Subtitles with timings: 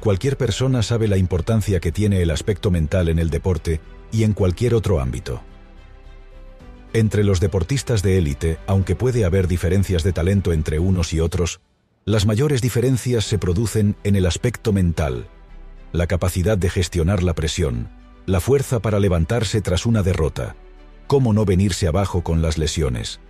[0.00, 3.80] cualquier persona sabe la importancia que tiene el aspecto mental en el deporte
[4.10, 5.42] y en cualquier otro ámbito.
[6.92, 11.60] Entre los deportistas de élite, aunque puede haber diferencias de talento entre unos y otros,
[12.04, 15.28] las mayores diferencias se producen en el aspecto mental,
[15.92, 17.88] la capacidad de gestionar la presión,
[18.26, 20.56] la fuerza para levantarse tras una derrota,
[21.06, 23.20] cómo no venirse abajo con las lesiones,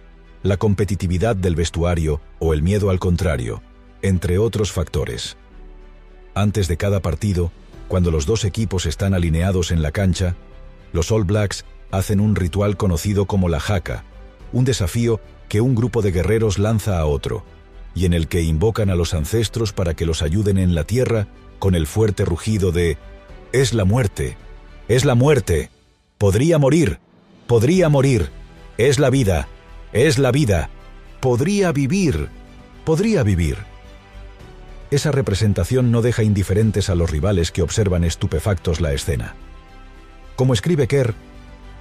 [0.43, 3.63] la competitividad del vestuario o el miedo al contrario,
[4.03, 5.37] entre otros factores.
[6.35, 7.53] Antes de cada partido,
[7.89, 10.37] cuando los dos equipos están alineados en la cancha,
[10.93, 14.05] los All Blacks hacen un ritual conocido como la jaca,
[14.53, 17.45] un desafío que un grupo de guerreros lanza a otro,
[17.95, 21.27] y en el que invocan a los ancestros para que los ayuden en la tierra
[21.59, 22.97] con el fuerte rugido de
[23.53, 24.37] Es la muerte,
[24.87, 25.71] es la muerte,
[26.19, 27.01] podría morir,
[27.49, 28.31] podría morir,
[28.79, 29.49] es la vida,
[29.93, 30.71] es la vida,
[31.21, 32.29] podría vivir,
[32.85, 33.59] podría vivir.
[34.91, 39.37] Esa representación no deja indiferentes a los rivales que observan estupefactos la escena.
[40.35, 41.15] Como escribe Kerr,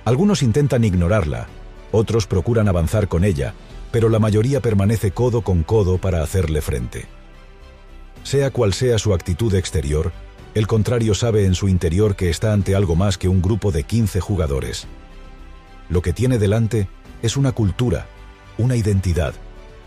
[0.06, 1.48] algunos intentan ignorarla,
[1.92, 3.54] otros procuran avanzar con ella,
[3.92, 7.08] pero la mayoría permanece codo con codo para hacerle frente.
[8.24, 10.12] Sea cual sea su actitud exterior,
[10.54, 13.84] el contrario sabe en su interior que está ante algo más que un grupo de
[13.84, 14.88] 15 jugadores.
[15.90, 16.88] Lo que tiene delante
[17.24, 18.08] es una cultura,
[18.58, 19.34] una identidad,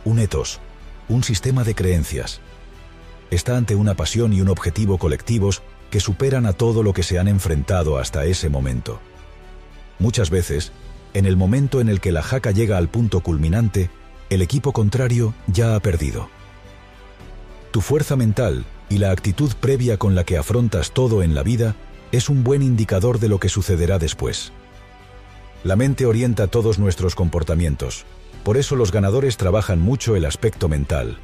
[0.04, 0.60] un etos,
[1.08, 2.40] un sistema de creencias.
[3.32, 7.18] Está ante una pasión y un objetivo colectivos que superan a todo lo que se
[7.18, 9.00] han enfrentado hasta ese momento.
[9.98, 10.70] Muchas veces,
[11.14, 13.88] en el momento en el que la jaca llega al punto culminante,
[14.28, 16.28] el equipo contrario ya ha perdido.
[17.70, 21.74] Tu fuerza mental y la actitud previa con la que afrontas todo en la vida
[22.12, 24.52] es un buen indicador de lo que sucederá después.
[25.64, 28.04] La mente orienta todos nuestros comportamientos,
[28.44, 31.16] por eso los ganadores trabajan mucho el aspecto mental.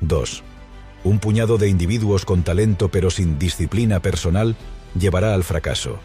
[0.00, 0.44] 2.
[1.02, 4.56] Un puñado de individuos con talento pero sin disciplina personal
[4.98, 5.98] llevará al fracaso.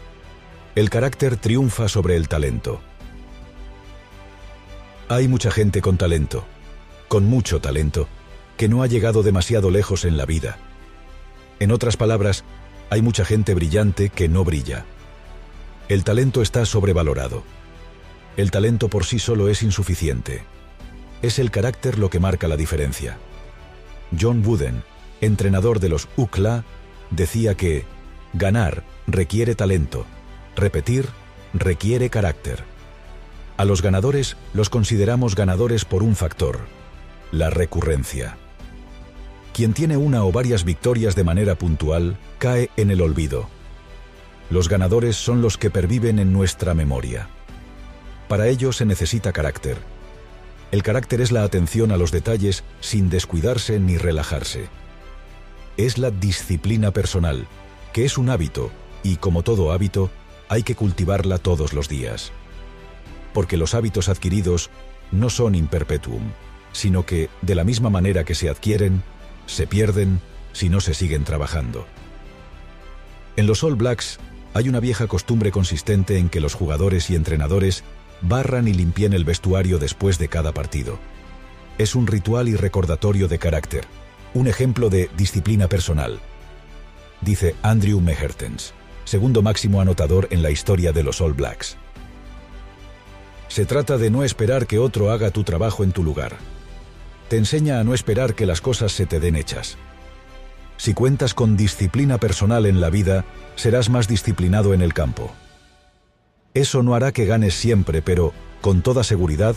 [0.74, 2.80] El carácter triunfa sobre el talento.
[5.08, 6.44] Hay mucha gente con talento,
[7.08, 8.08] con mucho talento,
[8.56, 10.58] que no ha llegado demasiado lejos en la vida.
[11.60, 12.44] En otras palabras,
[12.90, 14.84] hay mucha gente brillante que no brilla.
[15.88, 17.44] El talento está sobrevalorado.
[18.36, 20.44] El talento por sí solo es insuficiente.
[21.22, 23.18] Es el carácter lo que marca la diferencia.
[24.18, 24.82] John Wooden,
[25.20, 26.64] entrenador de los UCLA,
[27.10, 27.84] decía que
[28.32, 30.06] ganar requiere talento,
[30.56, 31.06] Repetir
[31.52, 32.64] requiere carácter.
[33.58, 36.60] A los ganadores los consideramos ganadores por un factor,
[37.30, 38.38] la recurrencia.
[39.52, 43.48] Quien tiene una o varias victorias de manera puntual cae en el olvido.
[44.48, 47.28] Los ganadores son los que perviven en nuestra memoria.
[48.26, 49.76] Para ello se necesita carácter.
[50.72, 54.68] El carácter es la atención a los detalles sin descuidarse ni relajarse.
[55.76, 57.46] Es la disciplina personal,
[57.92, 58.70] que es un hábito,
[59.02, 60.10] y como todo hábito,
[60.48, 62.32] hay que cultivarla todos los días.
[63.32, 64.70] Porque los hábitos adquiridos
[65.12, 66.22] no son in perpetuum,
[66.72, 69.02] sino que, de la misma manera que se adquieren,
[69.46, 70.20] se pierden
[70.52, 71.86] si no se siguen trabajando.
[73.36, 74.18] En los All Blacks
[74.54, 77.84] hay una vieja costumbre consistente en que los jugadores y entrenadores
[78.20, 80.98] barran y limpien el vestuario después de cada partido.
[81.78, 83.84] Es un ritual y recordatorio de carácter,
[84.34, 86.20] un ejemplo de disciplina personal,
[87.20, 88.74] dice Andrew Mehertens
[89.06, 91.76] segundo máximo anotador en la historia de los All Blacks.
[93.48, 96.36] Se trata de no esperar que otro haga tu trabajo en tu lugar.
[97.28, 99.78] Te enseña a no esperar que las cosas se te den hechas.
[100.76, 105.32] Si cuentas con disciplina personal en la vida, serás más disciplinado en el campo.
[106.56, 109.56] Eso no hará que ganes siempre, pero, con toda seguridad,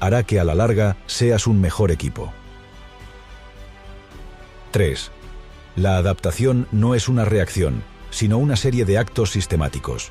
[0.00, 2.32] hará que a la larga seas un mejor equipo.
[4.72, 5.12] 3.
[5.76, 10.10] La adaptación no es una reacción, sino una serie de actos sistemáticos.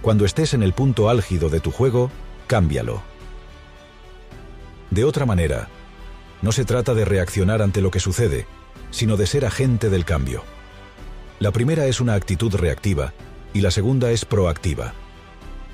[0.00, 2.10] Cuando estés en el punto álgido de tu juego,
[2.46, 3.02] cámbialo.
[4.90, 5.68] De otra manera,
[6.40, 8.46] no se trata de reaccionar ante lo que sucede,
[8.90, 10.42] sino de ser agente del cambio.
[11.38, 13.12] La primera es una actitud reactiva
[13.52, 14.94] y la segunda es proactiva.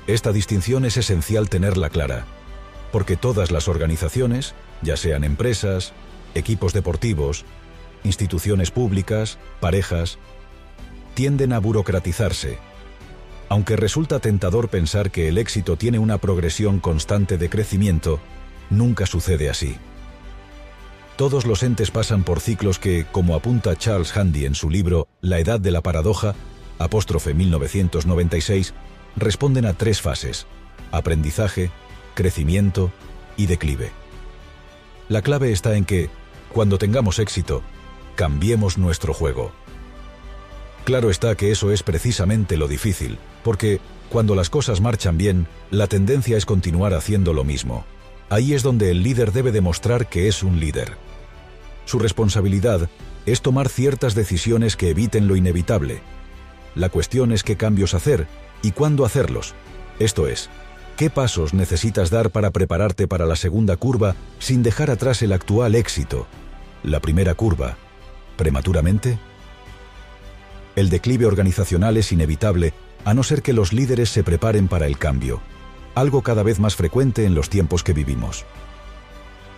[0.07, 2.25] Esta distinción es esencial tenerla clara,
[2.93, 5.91] porque todas las organizaciones, ya sean empresas,
[6.33, 7.43] equipos deportivos,
[8.05, 10.17] instituciones públicas, parejas,
[11.13, 12.57] tienden a burocratizarse.
[13.49, 18.19] Aunque resulta tentador pensar que el éxito tiene una progresión constante de crecimiento,
[18.69, 19.75] nunca sucede así.
[21.17, 25.39] Todos los entes pasan por ciclos que, como apunta Charles Handy en su libro La
[25.39, 26.33] Edad de la Paradoja,
[26.79, 28.73] apóstrofe 1996,
[29.17, 30.45] responden a tres fases,
[30.91, 31.71] aprendizaje,
[32.13, 32.91] crecimiento
[33.35, 33.91] y declive.
[35.09, 36.09] La clave está en que,
[36.53, 37.63] cuando tengamos éxito,
[38.15, 39.51] cambiemos nuestro juego.
[40.85, 43.79] Claro está que eso es precisamente lo difícil, porque,
[44.09, 47.85] cuando las cosas marchan bien, la tendencia es continuar haciendo lo mismo.
[48.29, 50.93] Ahí es donde el líder debe demostrar que es un líder.
[51.85, 52.89] Su responsabilidad
[53.25, 56.01] es tomar ciertas decisiones que eviten lo inevitable.
[56.75, 58.27] La cuestión es qué cambios hacer
[58.61, 59.53] y cuándo hacerlos.
[59.99, 60.49] Esto es,
[60.97, 65.75] ¿Qué pasos necesitas dar para prepararte para la segunda curva sin dejar atrás el actual
[65.75, 66.25] éxito?
[66.81, 67.77] La primera curva,
[68.35, 69.19] prematuramente?
[70.75, 72.73] El declive organizacional es inevitable
[73.05, 75.39] a no ser que los líderes se preparen para el cambio,
[75.93, 78.45] algo cada vez más frecuente en los tiempos que vivimos.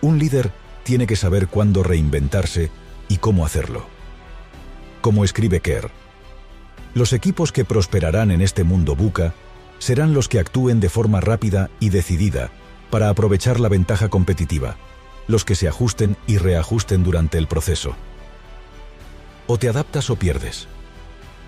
[0.02, 0.52] Un líder
[0.82, 2.70] tiene que saber cuándo reinventarse
[3.08, 3.86] y cómo hacerlo.
[5.00, 5.90] Como escribe Kerr,
[6.94, 9.34] los equipos que prosperarán en este mundo buca
[9.78, 12.50] serán los que actúen de forma rápida y decidida
[12.90, 14.76] para aprovechar la ventaja competitiva,
[15.28, 17.94] los que se ajusten y reajusten durante el proceso.
[19.46, 20.66] O te adaptas o pierdes.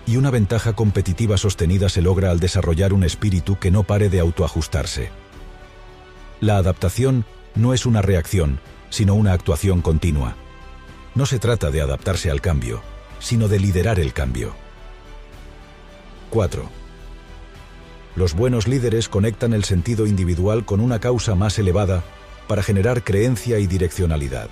[0.05, 4.19] Y una ventaja competitiva sostenida se logra al desarrollar un espíritu que no pare de
[4.19, 5.09] autoajustarse.
[6.41, 7.25] La adaptación
[7.55, 8.59] no es una reacción,
[8.89, 10.35] sino una actuación continua.
[11.15, 12.81] No se trata de adaptarse al cambio,
[13.19, 14.62] sino de liderar el cambio.
[16.33, 16.67] 4.
[18.15, 22.03] Los buenos líderes conectan el sentido individual con una causa más elevada
[22.47, 24.49] para generar creencia y direccionalidad.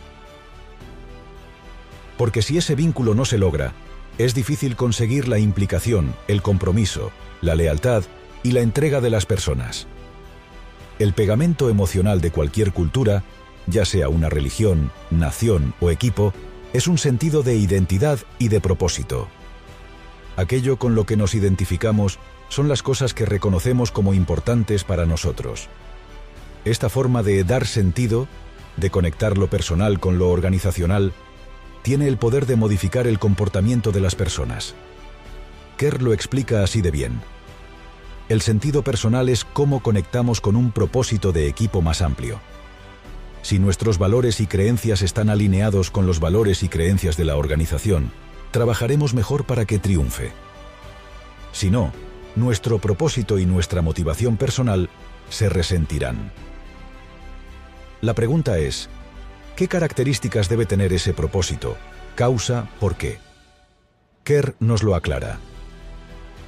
[2.20, 3.74] Porque si ese vínculo no se logra,
[4.20, 7.12] es difícil conseguir la implicación, el compromiso,
[7.42, 8.04] la lealtad
[8.44, 9.88] y la entrega de las personas.
[11.00, 13.24] El pegamento emocional de cualquier cultura,
[13.66, 16.32] ya sea una religión, nación o equipo,
[16.74, 19.30] es un sentido de identidad y de propósito.
[20.38, 22.20] Aquello con lo que nos identificamos
[22.50, 25.70] son las cosas que reconocemos como importantes para nosotros.
[26.66, 28.28] Esta forma de dar sentido,
[28.78, 31.14] de conectar lo personal con lo organizacional,
[31.82, 34.76] tiene el poder de modificar el comportamiento de las personas.
[35.78, 37.22] Kerr lo explica así de bien.
[38.30, 42.40] El sentido personal es cómo conectamos con un propósito de equipo más amplio.
[43.42, 48.12] Si nuestros valores y creencias están alineados con los valores y creencias de la organización,
[48.52, 50.32] trabajaremos mejor para que triunfe.
[51.52, 51.92] Si no,
[52.36, 54.90] nuestro propósito y nuestra motivación personal
[55.30, 56.32] se resentirán.
[58.02, 58.90] La pregunta es,
[59.56, 61.78] ¿qué características debe tener ese propósito?
[62.16, 63.20] Causa, ¿por qué?
[64.24, 65.40] Kerr nos lo aclara.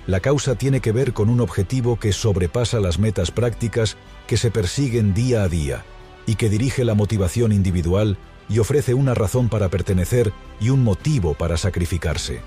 [0.06, 3.96] La causa tiene que ver con un objetivo que sobrepasa las metas prácticas
[4.28, 5.86] que se persiguen día a día
[6.26, 8.18] y que dirige la motivación individual
[8.50, 12.42] y ofrece una razón para pertenecer y un motivo para sacrificarse.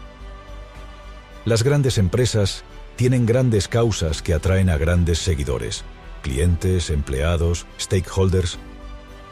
[1.44, 2.64] Las grandes empresas
[2.96, 5.84] tienen grandes causas que atraen a grandes seguidores,
[6.22, 8.58] clientes, empleados, stakeholders,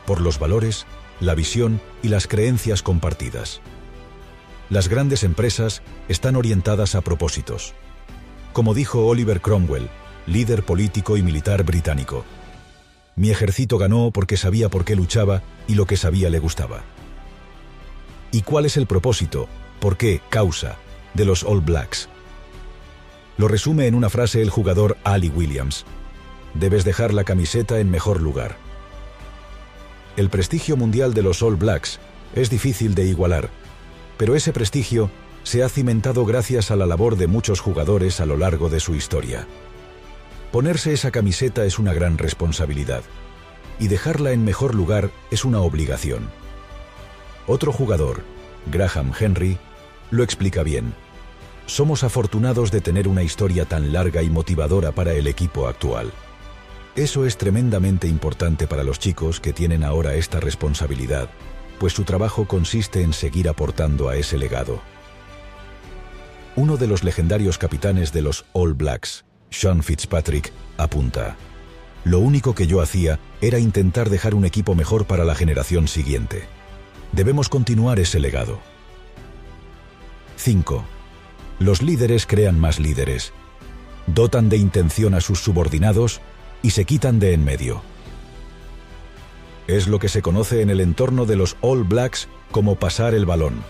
[0.06, 0.86] por los valores,
[1.20, 3.60] la visión y las creencias compartidas.
[4.70, 7.74] Las grandes empresas están orientadas a propósitos.
[8.52, 9.88] Como dijo Oliver Cromwell,
[10.26, 12.24] líder político y militar británico,
[13.16, 16.82] mi ejército ganó porque sabía por qué luchaba y lo que sabía le gustaba.
[18.32, 19.48] ¿Y cuál es el propósito,
[19.80, 20.76] por qué, causa,
[21.14, 22.08] de los All Blacks?
[23.36, 25.84] Lo resume en una frase el jugador Ali Williams.
[26.54, 28.56] Debes dejar la camiseta en mejor lugar.
[30.16, 32.00] El prestigio mundial de los All Blacks
[32.34, 33.50] es difícil de igualar,
[34.16, 35.10] pero ese prestigio
[35.42, 38.94] se ha cimentado gracias a la labor de muchos jugadores a lo largo de su
[38.94, 39.46] historia.
[40.54, 43.02] Ponerse esa camiseta es una gran responsabilidad,
[43.80, 46.30] y dejarla en mejor lugar es una obligación.
[47.48, 48.22] Otro jugador,
[48.70, 49.58] Graham Henry,
[50.12, 50.94] lo explica bien.
[51.66, 56.12] Somos afortunados de tener una historia tan larga y motivadora para el equipo actual.
[56.94, 61.30] Eso es tremendamente importante para los chicos que tienen ahora esta responsabilidad,
[61.80, 64.80] pues su trabajo consiste en seguir aportando a ese legado.
[66.54, 71.36] Uno de los legendarios capitanes de los All Blacks, Sean Fitzpatrick, apunta,
[72.02, 76.44] Lo único que yo hacía era intentar dejar un equipo mejor para la generación siguiente.
[77.12, 78.58] Debemos continuar ese legado.
[80.36, 80.84] 5.
[81.60, 83.32] Los líderes crean más líderes,
[84.08, 86.20] dotan de intención a sus subordinados
[86.62, 87.80] y se quitan de en medio.
[89.68, 93.24] Es lo que se conoce en el entorno de los All Blacks como pasar el
[93.24, 93.62] balón.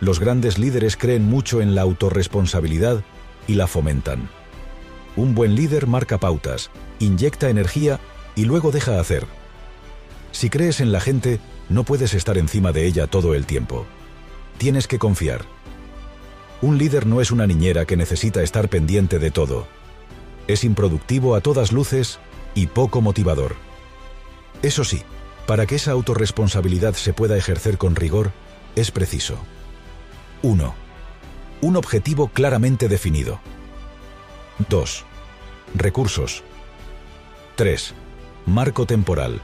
[0.00, 3.04] Los grandes líderes creen mucho en la autorresponsabilidad
[3.46, 4.39] y la fomentan.
[5.16, 8.00] Un buen líder marca pautas, inyecta energía
[8.34, 9.26] y luego deja hacer.
[10.32, 13.86] Si crees en la gente, no puedes estar encima de ella todo el tiempo.
[14.58, 15.42] Tienes que confiar.
[16.62, 19.66] Un líder no es una niñera que necesita estar pendiente de todo.
[20.46, 22.18] Es improductivo a todas luces
[22.54, 23.56] y poco motivador.
[24.62, 25.02] Eso sí,
[25.46, 28.32] para que esa autorresponsabilidad se pueda ejercer con rigor,
[28.76, 29.38] es preciso
[30.42, 30.74] 1.
[31.60, 33.40] Un objetivo claramente definido.
[34.68, 35.04] 2.
[35.74, 36.42] Recursos.
[37.56, 37.94] 3.
[38.46, 39.40] Marco temporal.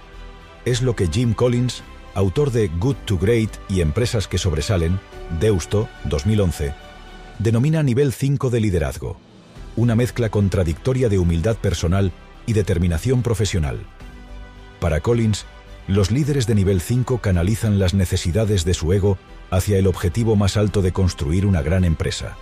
[0.64, 1.82] Es lo que Jim Collins,
[2.14, 5.00] autor de Good to Great y Empresas que sobresalen,
[5.40, 6.74] Deusto, 2011,
[7.38, 9.16] denomina nivel 5 de liderazgo,
[9.76, 12.12] una mezcla contradictoria de humildad personal
[12.46, 13.80] y determinación profesional.
[14.80, 15.46] Para Collins,
[15.88, 19.18] los líderes de nivel 5 canalizan las necesidades de su ego
[19.50, 22.36] hacia el objetivo más alto de construir una gran empresa.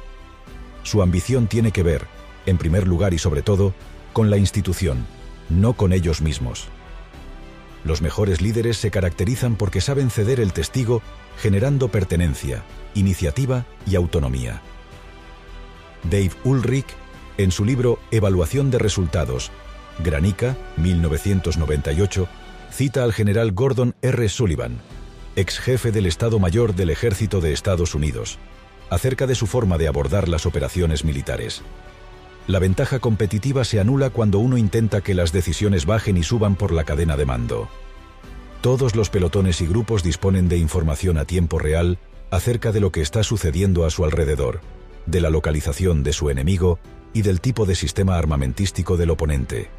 [0.82, 2.06] Su ambición tiene que ver,
[2.46, 3.74] en primer lugar y sobre todo,
[4.12, 5.06] con la institución,
[5.48, 6.68] no con ellos mismos.
[7.84, 11.02] Los mejores líderes se caracterizan porque saben ceder el testigo
[11.38, 14.62] generando pertenencia, iniciativa y autonomía.
[16.04, 16.86] Dave Ulrich,
[17.36, 19.50] en su libro Evaluación de Resultados,
[20.02, 22.28] Granica, 1998,
[22.70, 24.28] cita al general Gordon R.
[24.28, 24.80] Sullivan,
[25.36, 28.38] ex jefe del Estado Mayor del Ejército de Estados Unidos,
[28.90, 31.62] acerca de su forma de abordar las operaciones militares.
[32.46, 36.72] La ventaja competitiva se anula cuando uno intenta que las decisiones bajen y suban por
[36.72, 37.68] la cadena de mando.
[38.60, 41.98] Todos los pelotones y grupos disponen de información a tiempo real
[42.30, 44.60] acerca de lo que está sucediendo a su alrededor,
[45.06, 46.78] de la localización de su enemigo
[47.14, 49.70] y del tipo de sistema armamentístico del oponente.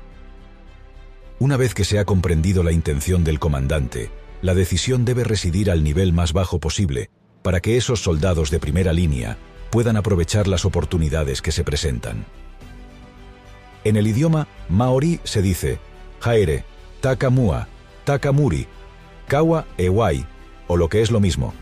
[1.38, 4.10] Una vez que se ha comprendido la intención del comandante,
[4.42, 7.10] la decisión debe residir al nivel más bajo posible
[7.44, 9.38] para que esos soldados de primera línea
[9.70, 12.26] puedan aprovechar las oportunidades que se presentan.
[13.86, 15.80] En el idioma maori se dice
[16.20, 16.66] Haere,
[17.02, 17.68] Takamua,
[18.04, 18.68] Takamuri,
[19.28, 20.26] Kawa Ewai,
[20.68, 21.54] o lo que es lo mismo.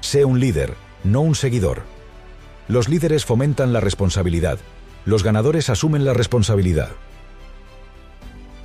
[0.00, 1.82] Sé un líder, no un seguidor.
[2.68, 4.58] Los líderes fomentan la responsabilidad,
[5.04, 6.90] los ganadores asumen la responsabilidad.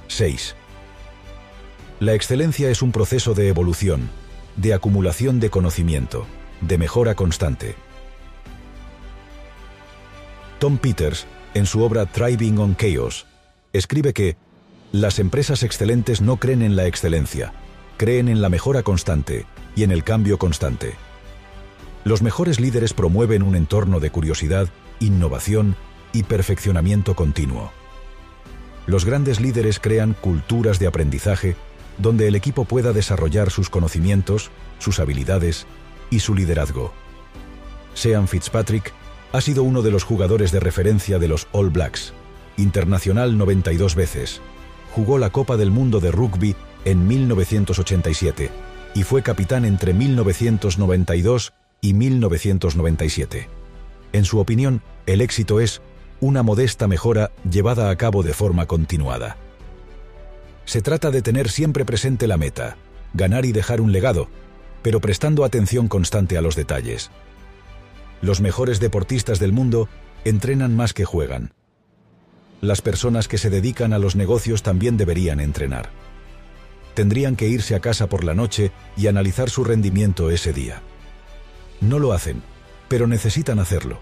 [0.07, 0.55] 6.
[1.99, 4.09] La excelencia es un proceso de evolución,
[4.55, 6.25] de acumulación de conocimiento,
[6.61, 7.75] de mejora constante.
[10.59, 13.25] Tom Peters en su obra Thriving on Chaos,
[13.73, 14.37] escribe que
[14.91, 17.53] las empresas excelentes no creen en la excelencia,
[17.97, 19.45] creen en la mejora constante
[19.75, 20.95] y en el cambio constante.
[22.03, 24.67] Los mejores líderes promueven un entorno de curiosidad,
[24.99, 25.75] innovación
[26.11, 27.71] y perfeccionamiento continuo.
[28.85, 31.55] Los grandes líderes crean culturas de aprendizaje
[31.97, 35.65] donde el equipo pueda desarrollar sus conocimientos, sus habilidades
[36.09, 36.91] y su liderazgo.
[37.93, 38.93] Sean Fitzpatrick
[39.33, 42.13] ha sido uno de los jugadores de referencia de los All Blacks,
[42.55, 44.41] internacional 92 veces.
[44.93, 48.51] Jugó la Copa del Mundo de Rugby en 1987
[48.93, 53.49] y fue capitán entre 1992 y 1997.
[54.13, 55.81] En su opinión, el éxito es
[56.21, 59.37] una modesta mejora llevada a cabo de forma continuada.
[60.65, 62.77] Se trata de tener siempre presente la meta,
[63.15, 64.29] ganar y dejar un legado,
[64.83, 67.09] pero prestando atención constante a los detalles.
[68.23, 69.89] Los mejores deportistas del mundo
[70.23, 71.51] entrenan más que juegan.
[72.61, 75.89] Las personas que se dedican a los negocios también deberían entrenar.
[76.93, 80.81] Tendrían que irse a casa por la noche y analizar su rendimiento ese día.
[81.81, 82.41] No lo hacen,
[82.87, 83.99] pero necesitan hacerlo.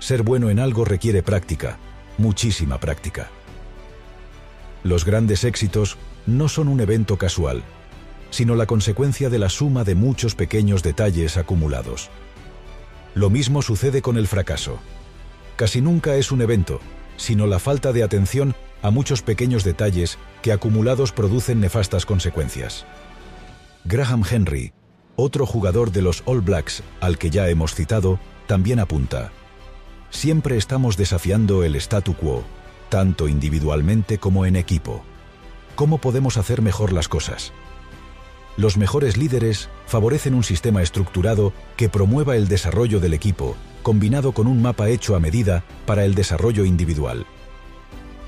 [0.00, 1.78] Ser bueno en algo requiere práctica,
[2.18, 3.28] muchísima práctica.
[4.82, 7.62] Los grandes éxitos no son un evento casual,
[8.30, 12.10] sino la consecuencia de la suma de muchos pequeños detalles acumulados.
[13.14, 14.78] Lo mismo sucede con el fracaso.
[15.56, 16.80] Casi nunca es un evento,
[17.16, 22.84] sino la falta de atención a muchos pequeños detalles que acumulados producen nefastas consecuencias.
[23.84, 24.72] Graham Henry,
[25.16, 29.30] otro jugador de los All Blacks al que ya hemos citado, también apunta,
[30.12, 32.44] Siempre estamos desafiando el statu quo,
[32.90, 35.02] tanto individualmente como en equipo.
[35.74, 37.52] ¿Cómo podemos hacer mejor las cosas?
[38.56, 44.46] Los mejores líderes favorecen un sistema estructurado que promueva el desarrollo del equipo, combinado con
[44.46, 47.26] un mapa hecho a medida para el desarrollo individual.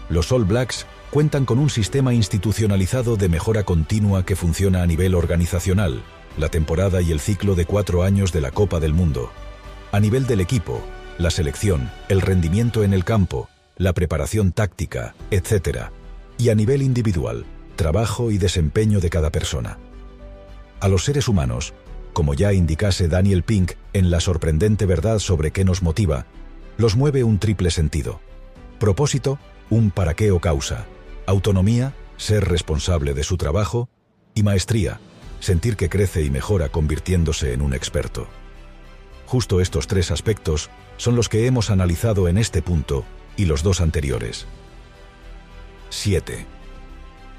[0.08, 5.14] Los All Blacks cuentan con un sistema institucionalizado de mejora continua que funciona a nivel
[5.14, 6.02] organizacional,
[6.36, 9.30] la temporada y el ciclo de cuatro años de la Copa del Mundo.
[9.92, 10.82] A nivel del equipo,
[11.18, 15.90] la selección, el rendimiento en el campo, la preparación táctica, etc.
[16.38, 17.44] Y a nivel individual,
[17.76, 19.78] trabajo y desempeño de cada persona.
[20.80, 21.74] A los seres humanos,
[22.14, 26.26] como ya indicase Daniel Pink en La sorprendente verdad sobre qué nos motiva,
[26.76, 28.20] los mueve un triple sentido.
[28.78, 29.38] Propósito,
[29.68, 30.86] un para qué o causa.
[31.26, 33.88] Autonomía, ser responsable de su trabajo.
[34.34, 35.00] Y maestría,
[35.40, 38.26] sentir que crece y mejora convirtiéndose en un experto.
[39.26, 43.04] Justo estos tres aspectos son los que hemos analizado en este punto
[43.36, 44.46] y los dos anteriores.
[45.90, 46.46] 7.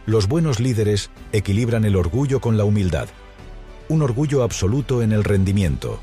[0.05, 3.09] Los buenos líderes equilibran el orgullo con la humildad
[3.89, 5.99] un orgullo absoluto en el rendimiento.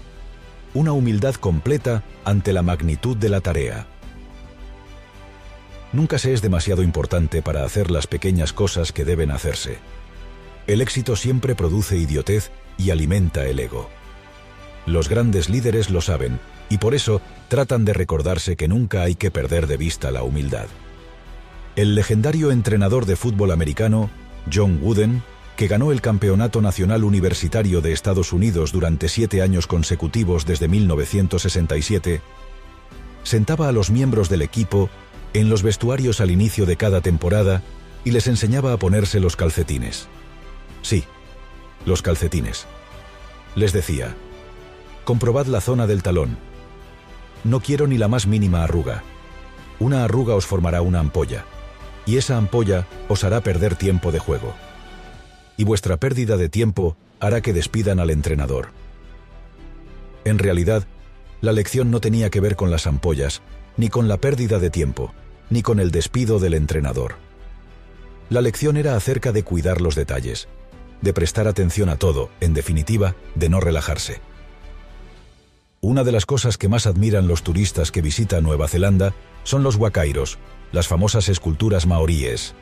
[0.75, 3.87] una humildad completa ante la magnitud de la tarea.
[5.93, 9.77] Nunca se es demasiado importante para hacer las pequeñas cosas que deben hacerse.
[10.67, 13.91] El éxito siempre produce idiotez y alimenta el ego.
[14.87, 19.31] Los grandes líderes lo saben y por eso tratan de recordarse que nunca hay que
[19.31, 20.67] perder de vista la humildad.
[21.77, 24.09] El legendario entrenador de fútbol americano,
[24.51, 25.23] John Wooden,
[25.57, 32.21] que ganó el Campeonato Nacional Universitario de Estados Unidos durante siete años consecutivos desde 1967,
[33.23, 34.91] sentaba a los miembros del equipo
[35.35, 37.63] en los vestuarios al inicio de cada temporada
[38.05, 40.09] y les enseñaba a ponerse los calcetines.
[40.83, 41.05] Sí,
[41.87, 42.67] los calcetines.
[43.55, 44.15] Les decía,
[45.05, 46.37] comprobad la zona del talón.
[47.45, 49.03] No quiero ni la más mínima arruga.
[49.79, 51.45] Una arruga os formará una ampolla,
[52.07, 54.55] y esa ampolla os hará perder tiempo de juego.
[55.57, 58.71] Y vuestra pérdida de tiempo hará que despidan al entrenador.
[60.25, 60.85] En realidad,
[61.41, 63.43] la lección no tenía que ver con las ampollas,
[63.77, 65.13] ni con la pérdida de tiempo,
[65.51, 67.17] ni con el despido del entrenador.
[68.31, 70.49] La lección era acerca de cuidar los detalles,
[71.01, 74.21] de prestar atención a todo, en definitiva, de no relajarse.
[75.81, 79.75] Una de las cosas que más admiran los turistas que visitan Nueva Zelanda son los
[79.75, 80.39] huacairos,
[80.71, 82.55] las famosas esculturas maoríes.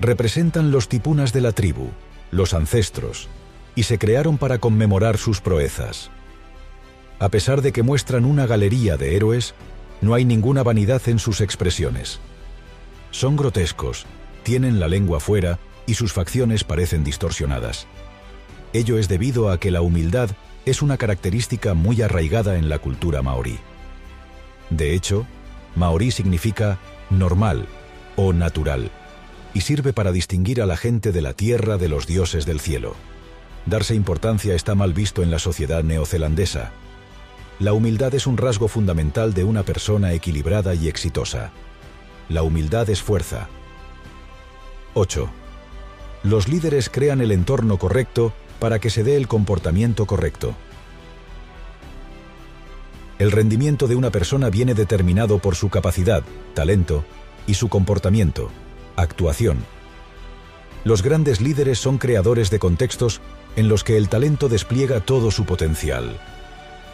[0.00, 1.90] Representan los tipunas de la tribu,
[2.30, 3.28] los ancestros,
[3.74, 6.10] y se crearon para conmemorar sus proezas.
[7.18, 9.54] A pesar de que muestran una galería de héroes,
[10.00, 12.20] no hay ninguna vanidad en sus expresiones.
[13.10, 14.06] Son grotescos,
[14.42, 17.86] tienen la lengua fuera y sus facciones parecen distorsionadas.
[18.72, 20.30] Ello es debido a que la humildad
[20.66, 23.58] es una característica muy arraigada en la cultura maorí.
[24.70, 25.26] De hecho,
[25.74, 26.78] maorí significa
[27.10, 27.66] normal
[28.16, 28.90] o natural
[29.58, 32.94] y sirve para distinguir a la gente de la tierra de los dioses del cielo.
[33.66, 36.72] Darse importancia está mal visto en la sociedad neozelandesa,
[37.60, 41.50] la humildad es un rasgo fundamental de una persona equilibrada y exitosa.
[42.28, 43.48] La humildad es fuerza.
[44.94, 45.28] 8.
[46.22, 50.54] Los líderes crean el entorno correcto para que se dé el comportamiento correcto.
[53.18, 56.22] El rendimiento de una persona viene determinado por su capacidad,
[56.54, 57.04] talento
[57.48, 58.52] y su comportamiento,
[59.00, 59.64] actuación.
[60.84, 63.20] Los grandes líderes son creadores de contextos
[63.56, 66.18] en los que el talento despliega todo su potencial.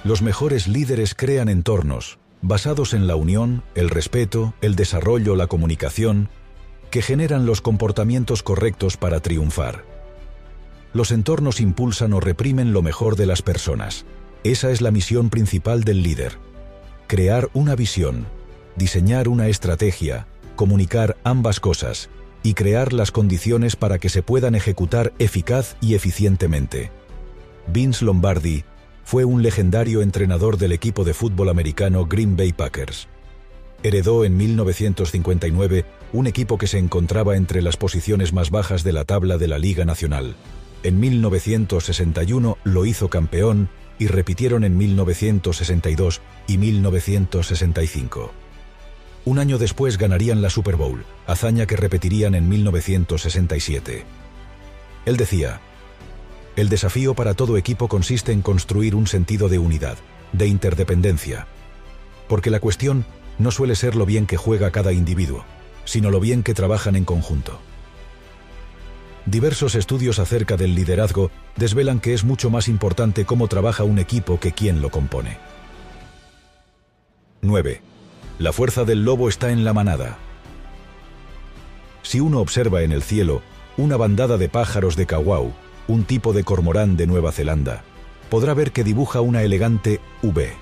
[0.05, 6.29] Los mejores líderes crean entornos, basados en la unión, el respeto, el desarrollo, la comunicación,
[6.91, 9.85] que generan los comportamientos correctos para triunfar.
[10.93, 14.05] Los entornos impulsan o reprimen lo mejor de las personas.
[14.45, 16.39] Esa es la misión principal del líder.
[17.07, 18.27] Crear una visión,
[18.77, 22.11] diseñar una estrategia, comunicar ambas cosas
[22.43, 26.91] y crear las condiciones para que se puedan ejecutar eficaz y eficientemente.
[27.67, 28.65] Vince Lombardi
[29.05, 33.09] fue un legendario entrenador del equipo de fútbol americano Green Bay Packers.
[33.83, 39.05] Heredó en 1959 un equipo que se encontraba entre las posiciones más bajas de la
[39.05, 40.37] tabla de la Liga Nacional.
[40.83, 48.44] En 1961 lo hizo campeón y repitieron en 1962 y 1965.
[49.25, 54.05] Un año después ganarían la Super Bowl, hazaña que repetirían en 1967.
[55.07, 55.61] Él decía,
[56.57, 59.97] el desafío para todo equipo consiste en construir un sentido de unidad,
[60.33, 61.47] de interdependencia.
[62.29, 63.05] Porque la cuestión
[63.39, 65.45] no suele ser lo bien que juega cada individuo,
[65.85, 67.59] sino lo bien que trabajan en conjunto.
[69.27, 74.39] Diversos estudios acerca del liderazgo desvelan que es mucho más importante cómo trabaja un equipo
[74.39, 75.39] que quién lo compone.
[77.41, 77.94] 9.
[78.39, 80.19] La fuerza del lobo está en la manada.
[82.03, 83.43] Si uno observa en el cielo
[83.77, 85.53] una bandada de pájaros de kawau
[85.87, 87.85] un tipo de cormorán de Nueva Zelanda,
[88.31, 90.53] podrá ver que dibuja una elegante V.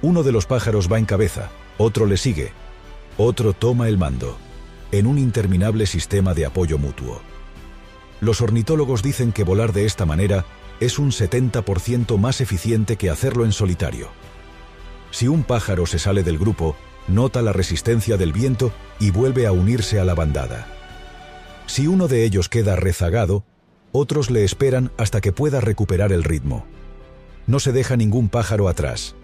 [0.00, 2.52] Uno de los pájaros va en cabeza, otro le sigue,
[3.18, 4.38] otro toma el mando,
[4.92, 7.20] en un interminable sistema de apoyo mutuo.
[8.20, 10.44] Los ornitólogos dicen que volar de esta manera
[10.80, 14.08] es un 70% más eficiente que hacerlo en solitario.
[15.10, 16.76] Si un pájaro se sale del grupo,
[17.08, 20.66] nota la resistencia del viento y vuelve a unirse a la bandada.
[21.66, 23.44] Si uno de ellos queda rezagado,
[23.92, 26.66] otros le esperan hasta que pueda recuperar el ritmo.
[27.46, 29.14] No se deja ningún pájaro atrás.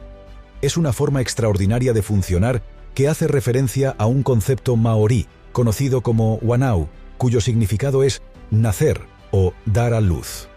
[0.61, 2.63] Es una forma extraordinaria de funcionar
[2.95, 9.55] que hace referencia a un concepto maorí, conocido como wanau, cuyo significado es nacer o
[9.67, 10.49] dar a luz.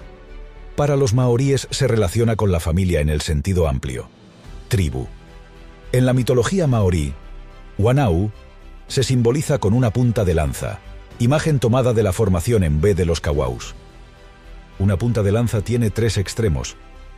[0.75, 4.09] Para los maoríes se relaciona con la familia en el sentido amplio.
[4.67, 5.07] Tribu.
[5.91, 7.13] En la mitología maorí,
[7.77, 8.31] wanau
[8.87, 10.79] se simboliza con una punta de lanza,
[11.19, 13.75] imagen tomada de la formación en B de los kawaus.
[14.79, 16.75] Una punta de lanza tiene tres extremos,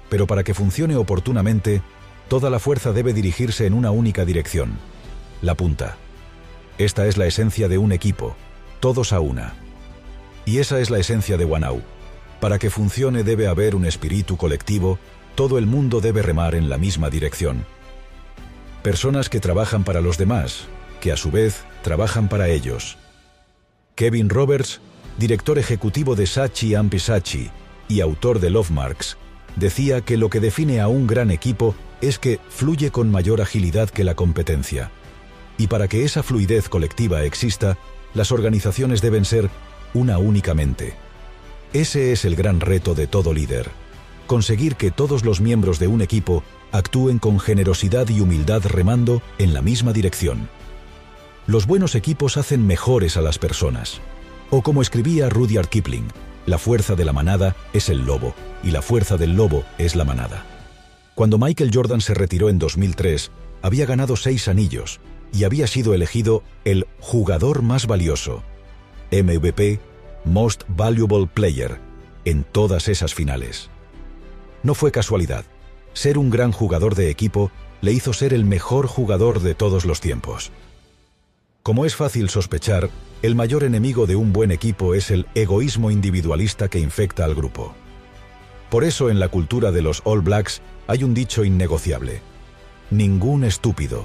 [0.09, 1.81] pero para que funcione oportunamente,
[2.27, 4.77] toda la fuerza debe dirigirse en una única dirección,
[5.41, 5.97] la punta.
[6.77, 8.35] Esta es la esencia de un equipo,
[8.79, 9.55] todos a una.
[10.45, 11.81] Y esa es la esencia de Wanau.
[12.39, 14.99] Para que funcione debe haber un espíritu colectivo,
[15.37, 17.63] todo el mundo debe remar en la misma dirección.
[18.81, 20.65] Personas que trabajan para los demás,
[20.99, 22.97] que a su vez trabajan para ellos.
[23.93, 24.81] Kevin Roberts,
[25.19, 27.51] director ejecutivo de Sachi Ampisachi
[27.87, 29.15] y autor de Love Marks,
[29.55, 33.91] decía que lo que define a un gran equipo es que fluye con mayor agilidad
[33.91, 34.89] que la competencia.
[35.59, 37.77] Y para que esa fluidez colectiva exista,
[38.15, 39.51] las organizaciones deben ser
[39.93, 40.95] una únicamente.
[41.73, 43.69] Ese es el gran reto de todo líder.
[44.27, 49.53] Conseguir que todos los miembros de un equipo actúen con generosidad y humildad remando en
[49.53, 50.49] la misma dirección.
[51.47, 54.01] Los buenos equipos hacen mejores a las personas.
[54.49, 56.07] O como escribía Rudyard Kipling,
[56.45, 60.03] la fuerza de la manada es el lobo y la fuerza del lobo es la
[60.03, 60.45] manada.
[61.15, 64.99] Cuando Michael Jordan se retiró en 2003, había ganado seis anillos
[65.31, 68.43] y había sido elegido el jugador más valioso,
[69.09, 69.79] MVP,
[70.25, 71.79] Most Valuable Player,
[72.25, 73.69] en todas esas finales.
[74.67, 75.45] No fue casualidad.
[75.93, 80.01] Ser un gran jugador de equipo le hizo ser el mejor jugador de todos los
[80.01, 80.51] tiempos.
[81.63, 82.89] Como es fácil sospechar,
[83.21, 87.75] el mayor enemigo de un buen equipo es el egoísmo individualista que infecta al grupo.
[88.69, 92.19] Por eso en la cultura de los All Blacks hay un dicho innegociable.
[92.91, 94.03] Ningún estúpido.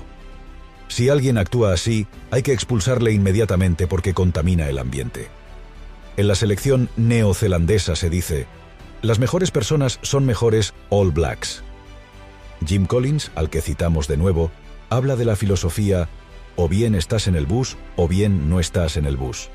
[0.87, 5.27] Si alguien actúa así, hay que expulsarle inmediatamente porque contamina el ambiente.
[6.17, 8.47] En la selección neozelandesa se dice,
[9.03, 11.63] las mejores personas son mejores All Blacks.
[12.65, 14.53] Jim Collins, al que citamos de nuevo,
[14.91, 16.09] habla de la filosofía
[16.55, 19.51] o bien estás en el bus o bien no estás en el bus.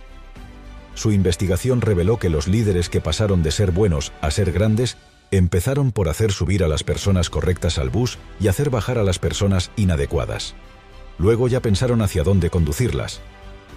[0.96, 4.98] Su investigación reveló que los líderes que pasaron de ser buenos a ser grandes
[5.32, 9.20] empezaron por hacer subir a las personas correctas al bus y hacer bajar a las
[9.20, 10.56] personas inadecuadas.
[11.18, 13.22] Luego ya pensaron hacia dónde conducirlas.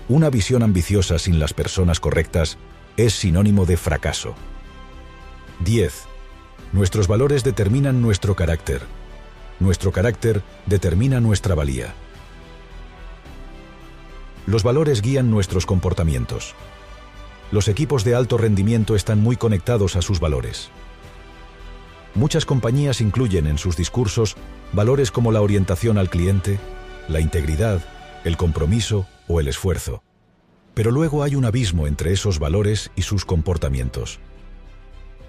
[0.08, 2.58] Una visión ambiciosa sin las personas correctas
[2.96, 4.34] es sinónimo de fracaso.
[5.60, 6.04] 10.
[6.72, 8.80] Nuestros valores determinan nuestro carácter.
[9.58, 11.92] Nuestro carácter determina nuestra valía.
[14.46, 16.54] Los valores guían nuestros comportamientos.
[17.52, 20.70] Los equipos de alto rendimiento están muy conectados a sus valores.
[22.14, 24.36] Muchas compañías incluyen en sus discursos
[24.72, 26.58] valores como la orientación al cliente,
[27.06, 27.84] la integridad,
[28.24, 30.02] el compromiso o el esfuerzo.
[30.72, 34.20] Pero luego hay un abismo entre esos valores y sus comportamientos.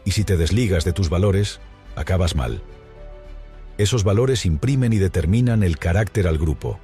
[0.06, 1.60] Y si te desligas de tus valores,
[1.96, 2.62] acabas mal.
[3.78, 6.80] Esos valores imprimen y determinan el carácter al grupo,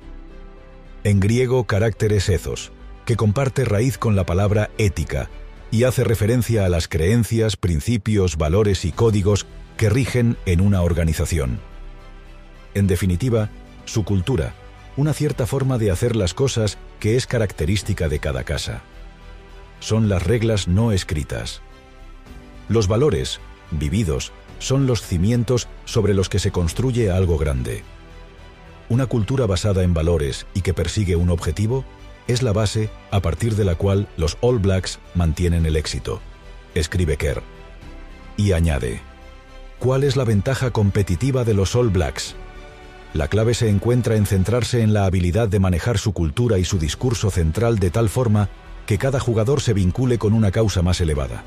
[1.04, 2.72] en griego caracteres ethos,
[3.06, 5.30] que comparte raíz con la palabra ética
[5.72, 9.46] y hace referencia a las creencias, principios, valores y códigos
[9.78, 11.60] que rigen en una organización.
[12.74, 13.50] En definitiva,
[13.86, 14.54] su cultura,
[14.98, 18.82] una cierta forma de hacer las cosas que es característica de cada casa.
[19.80, 21.62] Son las reglas no escritas.
[22.70, 23.40] Los valores,
[23.72, 27.84] vividos, son los cimientos sobre los que se construye algo grande.
[28.90, 31.86] Una cultura basada en valores y que persigue un objetivo
[32.28, 36.22] es la base a partir de la cual los All Blacks mantienen el éxito,
[36.76, 37.42] escribe Kerr.
[38.36, 39.02] Y añade,
[39.80, 42.36] ¿cuál es la ventaja competitiva de los All Blacks?
[43.14, 46.78] La clave se encuentra en centrarse en la habilidad de manejar su cultura y su
[46.78, 48.50] discurso central de tal forma
[48.86, 51.44] que cada jugador se vincule con una causa más elevada.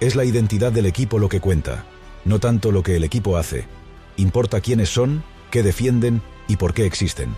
[0.00, 1.84] Es la identidad del equipo lo que cuenta,
[2.24, 3.66] no tanto lo que el equipo hace.
[4.16, 7.36] Importa quiénes son, qué defienden y por qué existen.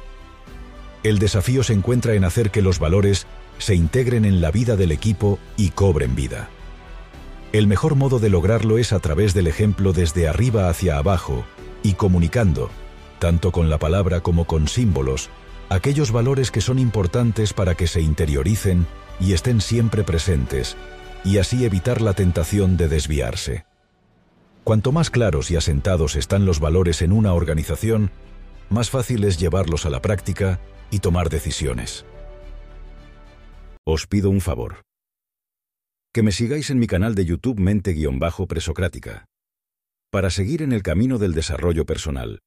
[1.03, 3.27] El desafío se encuentra en hacer que los valores
[3.59, 6.51] se integren en la vida del equipo y cobren vida.
[7.53, 11.45] El mejor modo de lograrlo es a través del ejemplo desde arriba hacia abajo
[11.83, 12.71] y comunicando,
[13.19, 15.31] tanto con la palabra como con símbolos,
[15.69, 18.87] aquellos valores que son importantes para que se interioricen
[19.19, 20.77] y estén siempre presentes,
[21.25, 23.65] y así evitar la tentación de desviarse.
[24.65, 28.11] Cuanto más claros y asentados están los valores en una organización,
[28.69, 32.05] más fácil es llevarlos a la práctica y tomar decisiones.
[33.85, 34.83] Os pido un favor.
[36.13, 39.27] Que me sigáis en mi canal de YouTube Mente-Presocrática.
[40.11, 42.41] Para seguir en el camino del desarrollo personal